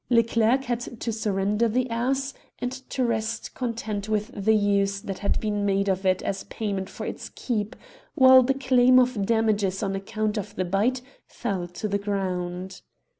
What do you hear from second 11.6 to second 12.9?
to the ground.